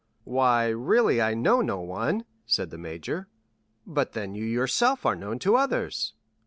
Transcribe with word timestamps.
"Why, 0.23 0.67
really 0.69 1.21
I 1.21 1.35
know 1.35 1.61
no 1.61 1.79
one," 1.79 2.25
said 2.47 2.71
the 2.71 2.79
major. 2.79 3.27
"But 3.85 4.13
then 4.13 4.33
you 4.33 4.43
yourself 4.45 5.05
are 5.05 5.15
known 5.15 5.37
to 5.45 5.57
others?" 5.57 6.15